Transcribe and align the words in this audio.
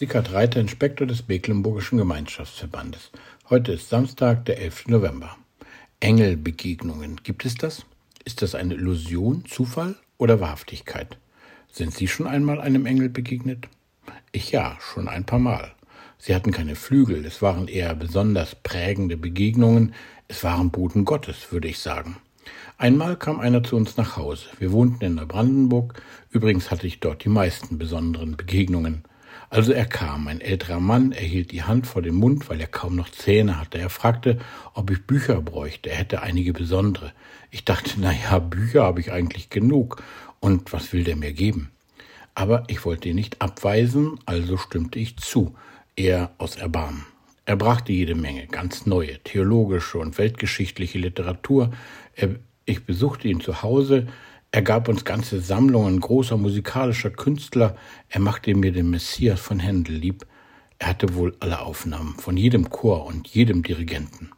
Sickert 0.00 0.32
Reiter, 0.32 0.60
Inspektor 0.60 1.08
des 1.08 1.26
Mecklenburgischen 1.26 1.98
Gemeinschaftsverbandes. 1.98 3.10
Heute 3.50 3.72
ist 3.72 3.88
Samstag, 3.88 4.44
der 4.44 4.60
11. 4.60 4.86
November. 4.86 5.36
Engelbegegnungen. 5.98 7.16
Gibt 7.24 7.44
es 7.44 7.56
das? 7.56 7.84
Ist 8.24 8.40
das 8.42 8.54
eine 8.54 8.74
Illusion, 8.74 9.44
Zufall 9.44 9.96
oder 10.16 10.38
Wahrhaftigkeit? 10.38 11.18
Sind 11.72 11.94
Sie 11.94 12.06
schon 12.06 12.28
einmal 12.28 12.60
einem 12.60 12.86
Engel 12.86 13.08
begegnet? 13.08 13.66
Ich 14.30 14.52
ja, 14.52 14.78
schon 14.78 15.08
ein 15.08 15.24
paar 15.24 15.40
Mal. 15.40 15.72
Sie 16.16 16.32
hatten 16.32 16.52
keine 16.52 16.76
Flügel, 16.76 17.24
es 17.24 17.42
waren 17.42 17.66
eher 17.66 17.96
besonders 17.96 18.54
prägende 18.54 19.16
Begegnungen, 19.16 19.94
es 20.28 20.44
waren 20.44 20.70
Boten 20.70 21.06
Gottes, 21.06 21.50
würde 21.50 21.66
ich 21.66 21.80
sagen. 21.80 22.18
Einmal 22.76 23.16
kam 23.16 23.40
einer 23.40 23.64
zu 23.64 23.74
uns 23.74 23.96
nach 23.96 24.16
Hause. 24.16 24.46
Wir 24.60 24.70
wohnten 24.70 25.02
in 25.04 25.16
Neubrandenburg, 25.16 26.00
übrigens 26.30 26.70
hatte 26.70 26.86
ich 26.86 27.00
dort 27.00 27.24
die 27.24 27.30
meisten 27.30 27.78
besonderen 27.78 28.36
Begegnungen. 28.36 29.02
Also 29.50 29.72
er 29.72 29.86
kam, 29.86 30.28
ein 30.28 30.42
älterer 30.42 30.80
Mann, 30.80 31.12
er 31.12 31.24
hielt 31.24 31.52
die 31.52 31.62
Hand 31.62 31.86
vor 31.86 32.02
den 32.02 32.14
Mund, 32.14 32.50
weil 32.50 32.60
er 32.60 32.66
kaum 32.66 32.96
noch 32.96 33.08
Zähne 33.08 33.58
hatte. 33.58 33.78
Er 33.78 33.88
fragte, 33.88 34.38
ob 34.74 34.90
ich 34.90 35.06
Bücher 35.06 35.40
bräuchte. 35.40 35.90
Er 35.90 35.96
hätte 35.96 36.22
einige 36.22 36.52
besondere. 36.52 37.12
Ich 37.50 37.64
dachte, 37.64 37.92
na 37.96 38.12
ja, 38.12 38.38
Bücher 38.40 38.82
habe 38.82 39.00
ich 39.00 39.10
eigentlich 39.10 39.48
genug. 39.48 40.02
Und 40.40 40.72
was 40.72 40.92
will 40.92 41.04
der 41.04 41.16
mir 41.16 41.32
geben? 41.32 41.70
Aber 42.34 42.64
ich 42.68 42.84
wollte 42.84 43.08
ihn 43.08 43.16
nicht 43.16 43.40
abweisen, 43.40 44.20
also 44.26 44.58
stimmte 44.58 44.98
ich 44.98 45.16
zu, 45.16 45.56
eher 45.96 46.30
aus 46.38 46.56
Erbarmen. 46.56 47.04
Er 47.46 47.56
brachte 47.56 47.92
jede 47.92 48.14
Menge, 48.14 48.46
ganz 48.46 48.84
neue, 48.84 49.18
theologische 49.24 49.98
und 49.98 50.18
weltgeschichtliche 50.18 50.98
Literatur. 50.98 51.72
Er, 52.14 52.36
ich 52.66 52.84
besuchte 52.84 53.26
ihn 53.26 53.40
zu 53.40 53.62
Hause, 53.62 54.06
er 54.50 54.62
gab 54.62 54.88
uns 54.88 55.04
ganze 55.04 55.40
Sammlungen 55.40 56.00
großer 56.00 56.38
musikalischer 56.38 57.10
Künstler. 57.10 57.76
Er 58.08 58.20
machte 58.20 58.54
mir 58.54 58.72
den 58.72 58.88
Messias 58.88 59.40
von 59.40 59.60
Händel 59.60 59.96
lieb. 59.96 60.26
Er 60.78 60.88
hatte 60.88 61.14
wohl 61.14 61.36
alle 61.40 61.60
Aufnahmen 61.60 62.14
von 62.18 62.36
jedem 62.36 62.70
Chor 62.70 63.04
und 63.04 63.28
jedem 63.28 63.62
Dirigenten. 63.62 64.30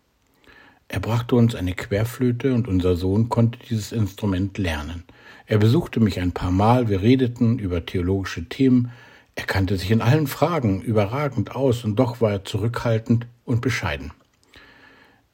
Er 0.88 0.98
brachte 0.98 1.36
uns 1.36 1.54
eine 1.54 1.74
Querflöte 1.74 2.54
und 2.54 2.66
unser 2.66 2.96
Sohn 2.96 3.28
konnte 3.28 3.60
dieses 3.68 3.92
Instrument 3.92 4.58
lernen. 4.58 5.04
Er 5.46 5.58
besuchte 5.58 6.00
mich 6.00 6.18
ein 6.18 6.32
paar 6.32 6.50
Mal, 6.50 6.88
wir 6.88 7.02
redeten 7.02 7.60
über 7.60 7.86
theologische 7.86 8.48
Themen. 8.48 8.90
Er 9.36 9.44
kannte 9.44 9.76
sich 9.76 9.92
in 9.92 10.02
allen 10.02 10.26
Fragen 10.26 10.82
überragend 10.82 11.54
aus 11.54 11.84
und 11.84 11.96
doch 11.96 12.20
war 12.20 12.32
er 12.32 12.44
zurückhaltend 12.44 13.28
und 13.44 13.60
bescheiden. 13.60 14.10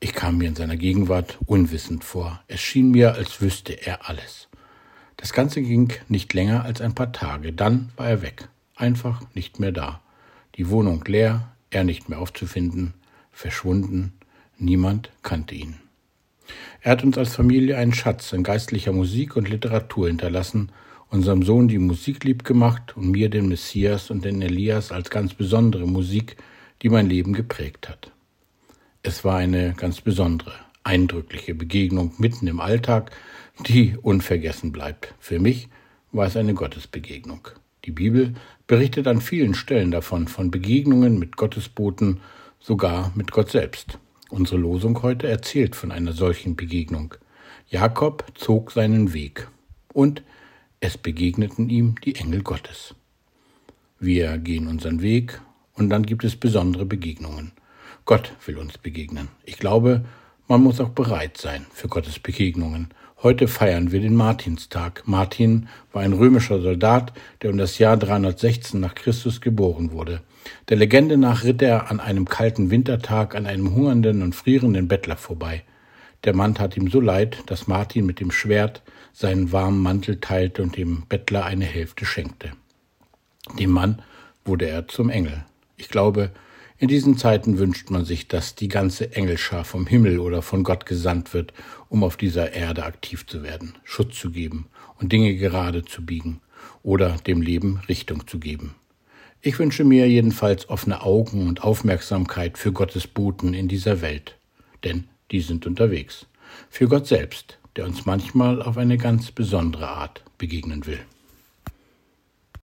Ich 0.00 0.12
kam 0.12 0.37
mir 0.37 0.48
in 0.48 0.55
seiner 0.55 0.77
Gegenwart 0.77 1.39
unwissend 1.47 2.05
vor. 2.05 2.43
Es 2.47 2.61
schien 2.61 2.91
mir, 2.91 3.15
als 3.15 3.41
wüsste 3.41 3.72
er 3.72 4.11
alles. 4.11 4.48
Das 5.17 5.33
Ganze 5.33 5.62
ging 5.62 5.92
nicht 6.09 6.34
länger 6.34 6.64
als 6.64 6.81
ein 6.81 6.95
paar 6.95 7.12
Tage, 7.12 7.53
dann 7.53 7.91
war 7.97 8.09
er 8.09 8.22
weg, 8.22 8.48
einfach 8.75 9.22
nicht 9.34 9.61
mehr 9.61 9.72
da. 9.72 10.00
Die 10.56 10.69
Wohnung 10.69 11.05
leer, 11.06 11.53
er 11.70 11.84
nicht 11.84 12.09
mehr 12.09 12.19
aufzufinden, 12.19 12.95
verschwunden, 13.33 14.12
niemand 14.59 15.11
kannte 15.22 15.55
ihn. 15.55 15.77
Er 16.81 16.92
hat 16.92 17.03
uns 17.03 17.19
als 17.19 17.34
Familie 17.34 17.77
einen 17.77 17.94
Schatz 17.94 18.33
an 18.33 18.42
geistlicher 18.42 18.92
Musik 18.92 19.37
und 19.37 19.48
Literatur 19.48 20.09
hinterlassen, 20.09 20.70
unserem 21.09 21.42
Sohn 21.42 21.69
die 21.69 21.78
Musik 21.78 22.25
lieb 22.25 22.44
gemacht 22.44 22.97
und 22.97 23.11
mir 23.11 23.31
den 23.31 23.48
Messias 23.48 24.11
und 24.11 24.25
den 24.25 24.42
Elias 24.42 24.92
als 24.92 25.11
ganz 25.11 25.34
besondere 25.34 25.87
Musik, 25.87 26.37
die 26.83 26.89
mein 26.89 27.09
Leben 27.09 27.33
geprägt 27.33 27.89
hat. 27.89 28.12
Es 29.03 29.25
war 29.25 29.37
eine 29.37 29.75
ganz 29.75 30.00
besondere, 30.00 30.53
eindrückliche 30.87 31.55
Begegnung 31.55 32.12
mitten 32.19 32.47
im 32.47 32.61
Alltag, 32.61 33.11
die 33.67 33.97
unvergessen 34.01 34.73
bleibt. 34.73 35.15
Für 35.19 35.41
mich 35.41 35.69
war 36.12 36.27
es 36.27 36.37
eine 36.37 36.55
Gottesbegegnung. 36.55 37.48
Die 37.84 37.91
Bibel 37.91 38.34
berichtet 38.67 39.06
an 39.06 39.20
vielen 39.20 39.55
Stellen 39.55 39.91
davon, 39.91 40.28
von 40.28 40.51
Begegnungen 40.51 41.19
mit 41.19 41.37
Gottesboten, 41.37 42.20
sogar 42.61 43.12
mit 43.15 43.33
Gott 43.33 43.51
selbst. 43.51 43.98
Unsere 44.31 44.59
Losung 44.59 45.03
heute 45.03 45.28
erzählt 45.28 45.77
von 45.77 45.93
einer 45.93 46.12
solchen 46.12 46.56
Begegnung. 46.56 47.15
Jakob 47.69 48.25
zog 48.34 48.72
seinen 48.72 49.12
Weg 49.12 49.49
und 49.93 50.22
es 50.81 50.99
begegneten 50.99 51.69
ihm 51.69 51.97
die 52.05 52.15
Engel 52.16 52.43
Gottes. 52.43 52.94
Wir 53.99 54.39
gehen 54.39 54.69
unseren 54.69 55.00
Weg 55.00 55.41
und 55.75 55.91
dann 55.91 56.05
gibt 56.05 56.22
es 56.25 56.37
besondere 56.37 56.87
Begegnungen. 56.87 57.53
Gott 58.05 58.34
will 58.47 58.59
uns 58.59 58.78
begegnen. 58.78 59.28
Ich 59.44 59.59
glaube, 59.59 60.05
man 60.49 60.62
muss 60.62 60.81
auch 60.81 60.91
bereit 60.91 61.39
sein 61.39 61.67
für 61.73 61.89
Gottes 61.89 62.19
Begegnungen. 62.19 62.89
Heute 63.23 63.49
feiern 63.49 63.93
wir 63.93 64.01
den 64.01 64.15
Martinstag. 64.15 65.03
Martin 65.07 65.69
war 65.93 66.03
ein 66.03 66.12
römischer 66.12 66.61
Soldat, 66.61 67.12
der 67.43 67.51
um 67.51 67.59
das 67.59 67.79
Jahr 67.79 67.97
316 67.97 68.79
nach 68.79 68.95
Christus 68.95 69.41
geboren 69.41 69.91
wurde. 69.91 70.21
Der 70.69 70.77
Legende 70.77 71.17
nach 71.17 71.43
ritt 71.43 71.62
er 71.62 71.91
an 71.91 71.99
einem 71.99 72.27
kalten 72.27 72.71
Wintertag 72.71 73.34
an 73.34 73.47
einem 73.47 73.75
hungernden 73.75 74.23
und 74.23 74.34
frierenden 74.34 74.87
Bettler 74.87 75.17
vorbei. 75.17 75.65
Der 76.25 76.34
Mann 76.34 76.55
tat 76.55 76.77
ihm 76.77 76.91
so 76.91 77.01
leid, 77.01 77.39
dass 77.47 77.67
Martin 77.67 78.07
mit 78.07 78.21
dem 78.21 78.31
Schwert 78.31 78.83
seinen 79.13 79.51
warmen 79.51 79.83
Mantel 79.83 80.21
teilte 80.21 80.63
und 80.63 80.77
dem 80.77 81.03
Bettler 81.09 81.45
eine 81.45 81.65
Hälfte 81.65 82.05
schenkte. 82.05 82.53
Dem 83.59 83.71
Mann 83.71 84.03
wurde 84.45 84.69
er 84.69 84.89
zum 84.89 85.09
Engel. 85.09 85.45
Ich 85.77 85.89
glaube, 85.89 86.31
in 86.78 86.88
diesen 86.88 87.16
Zeiten 87.16 87.59
wünscht 87.59 87.91
man 87.91 88.04
sich, 88.04 88.28
dass 88.28 88.54
die 88.54 88.69
ganze 88.69 89.14
Engelschar 89.14 89.64
vom 89.64 89.87
Himmel 89.87 90.19
oder 90.19 90.42
von 90.42 90.62
Gott 90.62 90.84
gesandt 90.84 91.32
wird, 91.32 91.54
um 91.88 92.04
auf 92.04 92.19
dieser 92.19 92.53
Erde 92.53 92.84
aktiv 92.84 93.26
zu 93.26 93.42
werden, 93.42 93.75
Schutz 93.82 94.19
zu 94.19 94.31
geben 94.31 94.66
und 95.00 95.10
Dinge 95.10 95.34
gerade 95.36 95.84
zu 95.84 96.04
biegen 96.04 96.41
oder 96.82 97.16
dem 97.26 97.41
Leben 97.41 97.81
Richtung 97.88 98.26
zu 98.26 98.38
geben. 98.38 98.75
Ich 99.41 99.59
wünsche 99.59 99.84
mir 99.84 100.09
jedenfalls 100.09 100.69
offene 100.69 101.03
Augen 101.03 101.48
und 101.48 101.62
Aufmerksamkeit 101.62 102.59
für 102.59 102.72
Gottes 102.72 103.06
Boten 103.06 103.54
in 103.54 103.69
dieser 103.69 104.03
Welt, 104.03 104.36
denn 104.84 105.04
die 105.31 105.41
sind 105.41 105.66
unterwegs. 105.66 106.26
Für 106.69 106.88
Gott 106.88 107.06
selbst, 107.06 107.59
der 107.76 107.86
uns 107.86 108.06
manchmal 108.06 108.60
auf 108.60 108.76
eine 108.76 108.98
ganz 108.98 109.31
besondere 109.31 109.88
Art 109.88 110.25
begegnen 110.36 110.86
will. 110.86 111.00